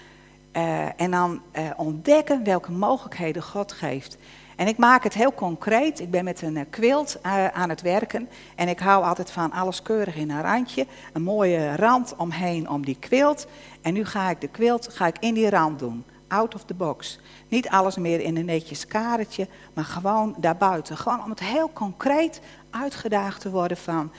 [0.53, 4.17] Uh, en dan uh, ontdekken welke mogelijkheden God geeft.
[4.55, 5.99] En ik maak het heel concreet.
[5.99, 7.23] Ik ben met een uh, quilt
[7.53, 8.29] aan het werken.
[8.55, 10.85] En ik hou altijd van alles keurig in een randje.
[11.13, 13.47] Een mooie rand omheen om die quilt.
[13.81, 16.03] En nu ga ik de quilt ga ik in die rand doen.
[16.29, 17.19] Out of the box.
[17.47, 20.97] Niet alles meer in een netjes karretje, maar gewoon daarbuiten.
[20.97, 24.11] Gewoon om het heel concreet uitgedaagd te worden van...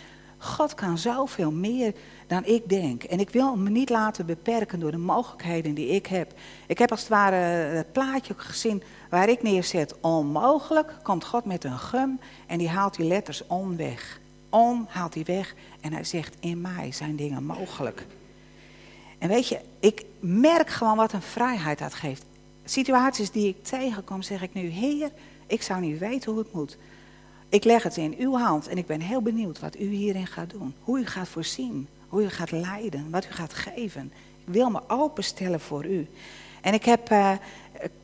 [0.43, 1.95] God kan zoveel meer
[2.27, 3.03] dan ik denk.
[3.03, 6.33] En ik wil me niet laten beperken door de mogelijkheden die ik heb.
[6.67, 7.37] Ik heb als het ware
[7.77, 10.95] het plaatje gezien waar ik neerzet onmogelijk.
[11.03, 14.21] Komt God met een gum en die haalt die letters on weg.
[14.49, 18.07] On haalt hij weg en hij zegt in mij zijn dingen mogelijk.
[19.21, 22.25] En weet je, ik merk gewoon wat een vrijheid dat geeft
[22.71, 25.11] situaties die ik tegenkom, zeg ik nu, Heer,
[25.47, 26.79] ik zou niet weten hoe het moet.
[27.49, 30.51] Ik leg het in uw hand en ik ben heel benieuwd wat u hierin gaat
[30.51, 30.75] doen.
[30.85, 34.13] Hoe u gaat voorzien, hoe u gaat leiden, wat u gaat geven.
[34.47, 36.09] Ik wil me openstellen voor u.
[36.61, 37.33] En ik heb uh,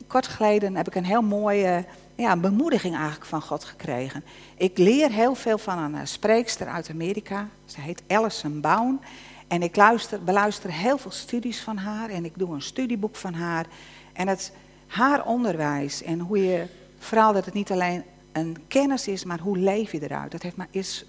[0.07, 4.25] kort geleden heb ik een heel mooie ja, bemoediging eigenlijk van God gekregen.
[4.57, 7.49] Ik leer heel veel van een uh, spreekster uit Amerika.
[7.65, 9.01] Ze heet Alison Bown.
[9.49, 13.35] En ik luister, beluister heel veel studies van haar en ik doe een studieboek van
[13.35, 13.67] haar.
[14.13, 14.53] En het,
[14.87, 16.67] haar onderwijs en hoe je,
[16.99, 20.31] vooral dat het niet alleen een kennis is, maar hoe leef je eruit.
[20.31, 21.05] Dat heeft, is,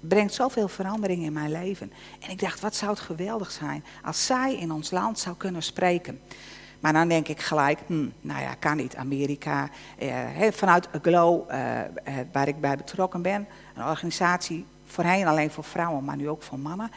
[0.00, 1.92] brengt zoveel verandering in mijn leven.
[2.20, 5.62] En ik dacht, wat zou het geweldig zijn als zij in ons land zou kunnen
[5.62, 6.20] spreken.
[6.80, 8.96] Maar dan denk ik gelijk, hm, nou ja, kan niet.
[8.96, 9.68] Amerika,
[9.98, 11.86] eh, vanuit Glow, eh, eh,
[12.32, 16.58] waar ik bij betrokken ben, een organisatie voorheen alleen voor vrouwen, maar nu ook voor
[16.58, 16.90] mannen.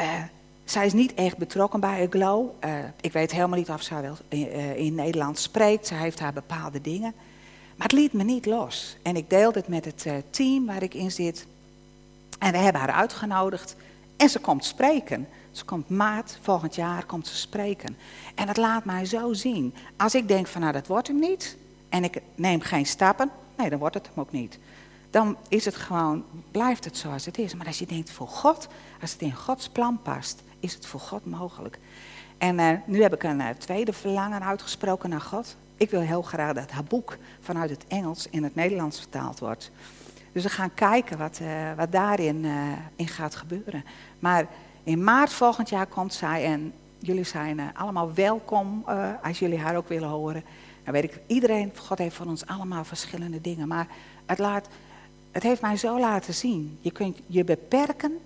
[0.00, 0.22] Eh,
[0.64, 2.50] zij is niet echt betrokken bij Aglow.
[2.64, 5.86] Uh, ik weet helemaal niet of zij wel in, uh, in Nederland spreekt.
[5.86, 7.12] Ze heeft haar bepaalde dingen.
[7.76, 8.96] Maar het liet me niet los.
[9.02, 11.46] En ik deelde het met het team waar ik in zit.
[12.38, 13.76] En we hebben haar uitgenodigd.
[14.16, 15.28] En ze komt spreken.
[15.50, 17.96] Ze komt maart, volgend jaar komt ze spreken.
[18.34, 19.74] En dat laat mij zo zien.
[19.96, 21.56] Als ik denk van nou dat wordt hem niet.
[21.88, 23.30] En ik neem geen stappen.
[23.56, 24.58] Nee, dan wordt het hem ook niet.
[25.10, 27.54] Dan is het gewoon, blijft het zoals het is.
[27.54, 28.68] Maar als je denkt voor God,
[29.00, 31.78] als het in Gods plan past is het voor God mogelijk.
[32.38, 35.56] En uh, nu heb ik een uh, tweede verlangen uitgesproken naar God.
[35.76, 39.70] Ik wil heel graag dat haar boek vanuit het Engels in het Nederlands vertaald wordt.
[40.32, 42.44] Dus we gaan kijken wat, uh, wat daarin
[42.96, 43.84] in gaat gebeuren.
[44.18, 44.46] Maar
[44.82, 48.84] in maart volgend jaar komt zij en jullie zijn allemaal welkom
[49.22, 50.44] als jullie haar ook willen horen.
[50.84, 53.68] Dan weet ik, iedereen, God heeft voor ons allemaal verschillende dingen.
[53.68, 53.86] Maar
[54.26, 54.68] het, laat,
[55.30, 56.78] het heeft mij zo laten zien.
[56.80, 58.18] Je kunt je beperken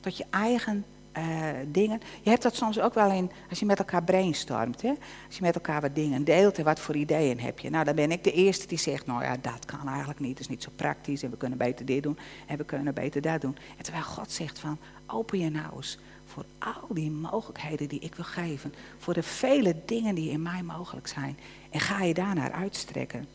[0.00, 0.84] tot je eigen
[1.18, 1.24] uh,
[1.66, 2.00] dingen.
[2.22, 4.82] Je hebt dat soms ook wel in, als je met elkaar brainstormt.
[4.82, 4.92] Hè?
[5.26, 7.70] Als je met elkaar wat dingen deelt en wat voor ideeën heb je.
[7.70, 10.30] Nou, dan ben ik de eerste die zegt, nou ja, dat kan eigenlijk niet.
[10.30, 13.20] Het is niet zo praktisch en we kunnen beter dit doen en we kunnen beter
[13.20, 13.56] dat doen.
[13.76, 18.14] En terwijl God zegt van, open je nou eens voor al die mogelijkheden die ik
[18.14, 18.74] wil geven.
[18.98, 21.38] Voor de vele dingen die in mij mogelijk zijn.
[21.70, 23.26] En ga je daarnaar uitstrekken.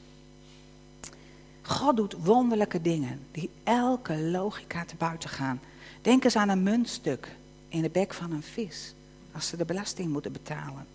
[1.63, 5.59] God doet wonderlijke dingen die elke logica te buiten gaan.
[6.01, 7.35] Denk eens aan een muntstuk
[7.67, 8.93] in de bek van een vis.
[9.31, 10.85] Als ze de belasting moeten betalen.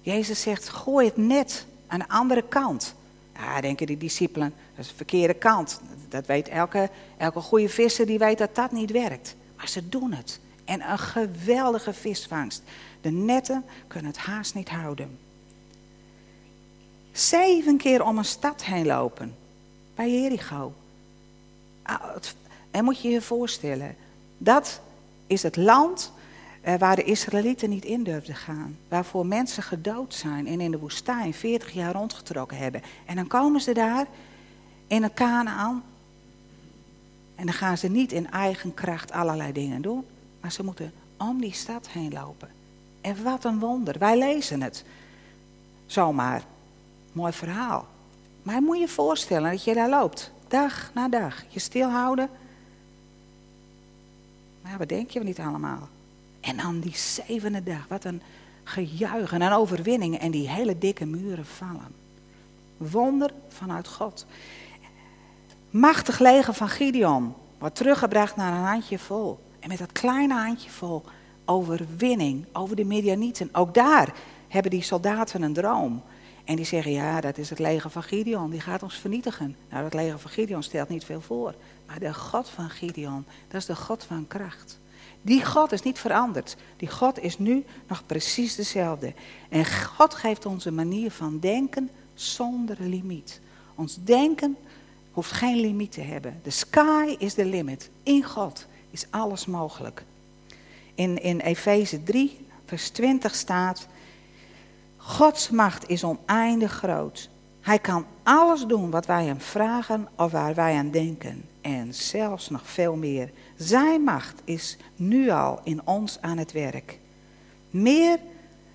[0.00, 2.94] Jezus zegt, gooi het net aan de andere kant.
[3.34, 5.80] Ja, denken die discipelen, dat is de verkeerde kant.
[6.08, 9.36] Dat weet elke, elke goede visser, die weet dat dat niet werkt.
[9.56, 10.40] Maar ze doen het.
[10.64, 12.62] En een geweldige visvangst.
[13.00, 15.18] De netten kunnen het haast niet houden.
[17.14, 19.36] Zeven keer om een stad heen lopen.
[19.94, 20.72] Bij Jericho.
[21.82, 22.00] Ah,
[22.70, 23.96] en moet je je voorstellen.
[24.38, 24.80] Dat
[25.26, 26.12] is het land
[26.60, 28.76] eh, waar de Israëlieten niet in durfden gaan.
[28.88, 32.82] Waarvoor mensen gedood zijn en in de woestijn 40 jaar rondgetrokken hebben.
[33.06, 34.06] En dan komen ze daar
[34.86, 35.84] in een Kanaan.
[37.34, 40.04] En dan gaan ze niet in eigen kracht allerlei dingen doen.
[40.40, 42.48] Maar ze moeten om die stad heen lopen.
[43.00, 43.98] En wat een wonder.
[43.98, 44.84] Wij lezen het.
[45.86, 46.42] Zomaar.
[47.14, 47.86] Mooi verhaal.
[48.42, 50.32] Maar moet je voorstellen dat je daar loopt.
[50.48, 51.44] Dag na dag.
[51.48, 52.28] Je stilhouden.
[54.62, 55.88] Maar wat denk je niet allemaal?
[56.40, 57.86] En dan die zevende dag.
[57.88, 58.22] Wat een
[58.64, 60.18] gejuich en overwinning.
[60.18, 61.94] En die hele dikke muren vallen.
[62.76, 64.26] Wonder vanuit God.
[65.70, 67.34] Machtig leger van Gideon.
[67.58, 69.38] Wordt teruggebracht naar een handje vol.
[69.60, 71.02] En met dat kleine handje vol
[71.44, 73.48] overwinning over de Midianieten.
[73.52, 74.14] Ook daar
[74.48, 76.02] hebben die soldaten een droom.
[76.44, 79.56] En die zeggen, ja, dat is het leger van Gideon, die gaat ons vernietigen.
[79.70, 81.54] Nou, dat leger van Gideon stelt niet veel voor.
[81.86, 84.78] Maar de God van Gideon, dat is de God van kracht.
[85.22, 86.56] Die God is niet veranderd.
[86.76, 89.12] Die God is nu nog precies dezelfde.
[89.48, 93.40] En God geeft ons een manier van denken zonder limiet.
[93.74, 94.56] Ons denken
[95.12, 96.40] hoeft geen limiet te hebben.
[96.42, 97.90] The sky is the limit.
[98.02, 100.04] In God is alles mogelijk.
[100.94, 103.86] In, in Efeze 3, vers 20 staat:
[105.06, 107.30] Gods macht is oneindig groot.
[107.60, 111.44] Hij kan alles doen wat wij hem vragen of waar wij aan denken.
[111.60, 113.30] En zelfs nog veel meer.
[113.56, 116.98] Zijn macht is nu al in ons aan het werk.
[117.70, 118.18] Meer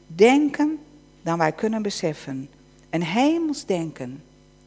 [0.08, 0.80] denken
[1.22, 2.50] dan wij kunnen beseffen.
[2.90, 4.24] Een hemels denken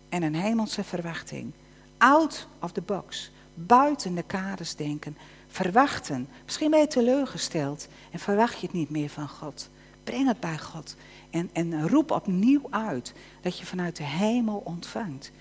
[0.08, 1.52] en een hemelse verwachting.
[1.98, 3.30] Out of the box.
[3.54, 5.16] Buiten de kaders denken
[5.48, 6.28] verwachten.
[6.44, 9.70] Misschien ben je teleurgesteld en verwacht je het niet meer van God.
[10.04, 10.96] Breng het bij God
[11.32, 15.32] en, en roep opnieuw uit dat je vanuit de hemel ontvangt.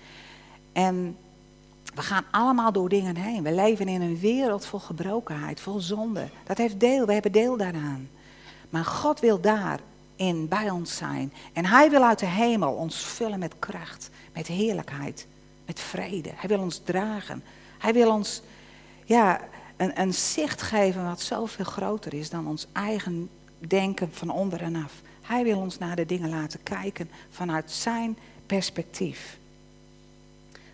[0.72, 1.16] En
[1.94, 3.42] we gaan allemaal door dingen heen.
[3.42, 6.28] We leven in een wereld vol gebrokenheid, vol zonde.
[6.44, 8.08] Dat heeft deel, we hebben deel daaraan.
[8.70, 11.32] Maar God wil daarin bij ons zijn.
[11.52, 15.26] En Hij wil uit de hemel ons vullen met kracht, met heerlijkheid,
[15.66, 16.30] met vrede.
[16.34, 17.42] Hij wil ons dragen.
[17.78, 18.42] Hij wil ons
[19.04, 19.40] ja,
[19.76, 23.28] een, een zicht geven wat zoveel groter is dan ons eigen
[23.58, 24.92] denken van onder en af.
[25.22, 29.38] Hij wil ons naar de dingen laten kijken vanuit zijn perspectief.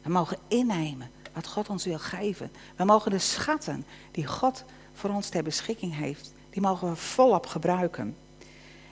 [0.02, 2.50] We mogen innemen wat God ons wil geven.
[2.76, 7.46] We mogen de schatten die God voor ons ter beschikking heeft, die mogen we volop
[7.46, 8.16] gebruiken.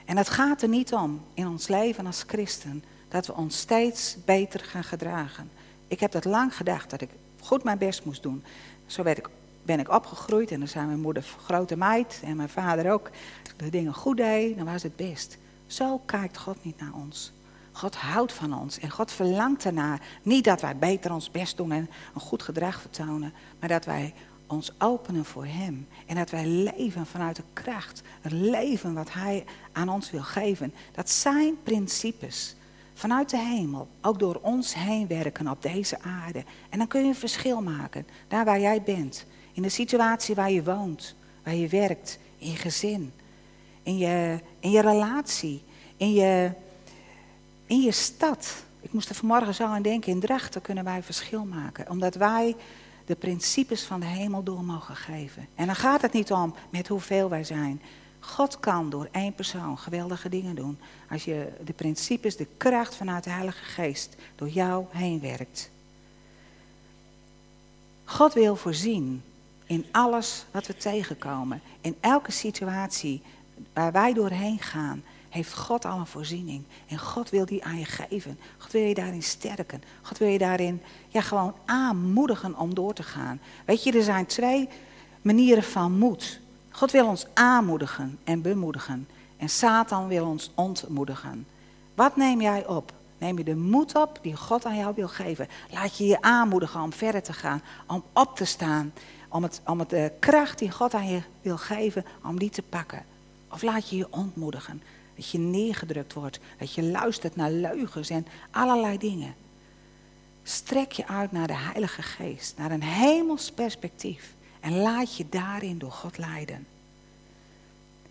[0.04, 4.16] En het gaat er niet om in ons leven als christen dat we ons steeds
[4.24, 5.50] beter gaan gedragen.
[5.88, 8.44] Ik heb dat lang gedacht dat ik goed mijn best moest doen.
[8.86, 9.28] Zo werd ik
[9.62, 13.10] ben ik opgegroeid en dan zijn mijn moeder grote meid en mijn vader ook.
[13.56, 15.38] De dingen goed deed, dan was het best.
[15.66, 17.32] Zo kijkt God niet naar ons.
[17.72, 20.00] God houdt van ons en God verlangt ernaar.
[20.22, 24.14] Niet dat wij beter ons best doen en een goed gedrag vertonen, maar dat wij
[24.46, 25.88] ons openen voor Hem.
[26.06, 30.74] En dat wij leven vanuit de kracht, het leven wat Hij aan ons wil geven.
[30.92, 32.56] Dat zijn principes
[32.94, 36.44] vanuit de hemel ook door ons heen werken op deze aarde.
[36.70, 39.26] En dan kun je een verschil maken, daar waar jij bent.
[39.52, 41.14] In de situatie waar je woont,
[41.44, 43.12] waar je werkt, in je gezin,
[43.86, 45.62] in je, in je relatie,
[45.96, 46.50] in je,
[47.66, 48.64] in je stad.
[48.80, 51.90] Ik moest er vanmorgen zo aan denken, in Drachten kunnen wij verschil maken.
[51.90, 52.56] Omdat wij
[53.04, 55.48] de principes van de hemel door mogen geven.
[55.54, 57.82] En dan gaat het niet om met hoeveel wij zijn.
[58.20, 60.78] God kan door één persoon geweldige dingen doen.
[61.10, 65.70] Als je de principes, de kracht vanuit de Heilige Geest door jou heen werkt.
[68.04, 69.22] God wil voorzien
[69.66, 71.60] in alles wat we tegenkomen.
[71.80, 73.22] In elke situatie
[73.72, 76.62] waar wij doorheen gaan, heeft God al een voorziening.
[76.88, 78.38] En God wil die aan je geven.
[78.58, 79.82] God wil je daarin sterken.
[80.02, 83.40] God wil je daarin ja, gewoon aanmoedigen om door te gaan.
[83.64, 84.68] Weet je, er zijn twee
[85.22, 86.40] manieren van moed.
[86.70, 89.08] God wil ons aanmoedigen en bemoedigen.
[89.36, 91.46] En Satan wil ons ontmoedigen.
[91.94, 92.92] Wat neem jij op?
[93.18, 95.48] Neem je de moed op die God aan jou wil geven?
[95.70, 98.92] Laat je je aanmoedigen om verder te gaan, om op te staan,
[99.28, 102.50] om, het, om het, de eh, kracht die God aan je wil geven, om die
[102.50, 103.04] te pakken.
[103.50, 104.82] Of laat je je ontmoedigen,
[105.14, 109.34] dat je neergedrukt wordt, dat je luistert naar leugens en allerlei dingen.
[110.42, 115.78] Strek je uit naar de Heilige Geest, naar een hemels perspectief en laat je daarin
[115.78, 116.66] door God leiden.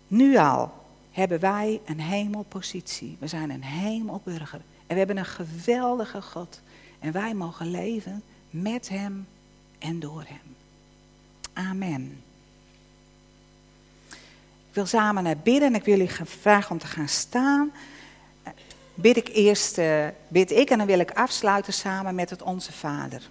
[0.08, 0.72] Nu al
[1.10, 3.16] hebben wij een hemelpositie.
[3.20, 4.60] We zijn een hemelburger.
[4.60, 6.60] En we hebben een geweldige God.
[6.98, 9.26] En wij mogen leven met Hem
[9.78, 10.56] en door Hem.
[11.52, 12.22] Amen.
[14.76, 17.72] Wil samen naar bidden en ik wil jullie vragen om te gaan staan.
[18.94, 22.72] Bid ik eerst, uh, bid ik en dan wil ik afsluiten samen met het Onze
[22.72, 23.22] Vader.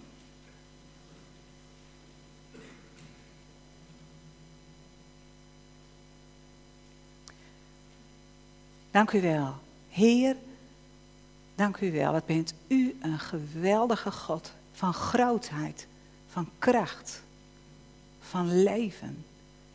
[8.91, 9.55] Dank u wel.
[9.89, 10.35] Heer,
[11.55, 12.11] dank u wel.
[12.11, 15.87] Wat bent u een geweldige God van grootheid,
[16.27, 17.23] van kracht,
[18.19, 19.25] van leven.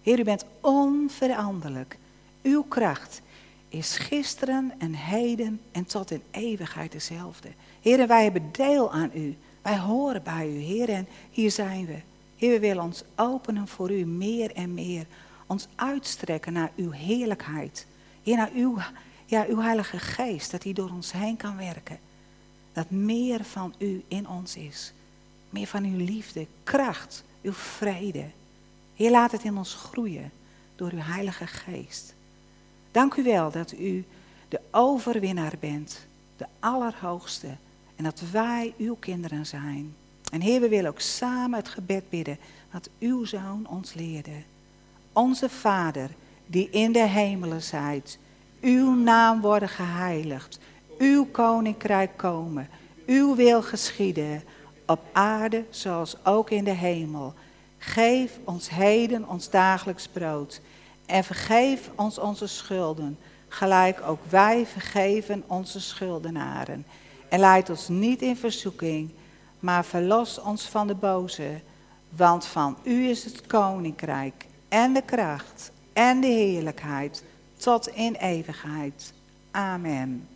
[0.02, 1.98] Heer, u bent onveranderlijk.
[2.42, 3.22] Uw kracht
[3.68, 7.48] is gisteren en heden en tot in eeuwigheid dezelfde.
[7.80, 9.36] Heer, wij hebben deel aan u.
[9.62, 11.96] Wij horen bij u, Heer, en hier zijn we.
[12.36, 15.06] Heer, we willen ons openen voor u meer en meer.
[15.46, 17.86] Ons uitstrekken naar uw heerlijkheid.
[18.22, 18.78] Heer, naar uw
[19.26, 21.98] ja, uw Heilige Geest, dat hij door ons heen kan werken.
[22.72, 24.92] Dat meer van u in ons is.
[25.50, 28.24] Meer van uw liefde, kracht, uw vrede.
[29.00, 30.30] Heer, laat het in ons groeien
[30.76, 32.14] door uw Heilige Geest.
[32.90, 34.04] Dank u wel dat u
[34.48, 37.56] de overwinnaar bent, de Allerhoogste.
[37.96, 39.94] En dat wij uw kinderen zijn.
[40.32, 42.38] En Heer, we willen ook samen het gebed bidden
[42.72, 44.42] dat uw Zoon ons leerde.
[45.12, 46.10] Onze Vader,
[46.46, 48.18] die in de hemelen zijt
[48.60, 50.58] uw naam worden geheiligd.
[50.98, 52.68] Uw koninkrijk komen.
[53.06, 54.42] Uw wil geschieden.
[54.86, 57.34] Op aarde zoals ook in de hemel.
[57.82, 60.60] Geef ons heden ons dagelijks brood.
[61.06, 63.18] En vergeef ons onze schulden.
[63.48, 66.86] Gelijk ook wij vergeven onze schuldenaren.
[67.28, 69.10] En leid ons niet in verzoeking.
[69.58, 71.60] Maar verlos ons van de boze.
[72.08, 77.24] Want van u is het koninkrijk en de kracht en de heerlijkheid
[77.56, 79.12] tot in eeuwigheid.
[79.50, 80.28] Amen.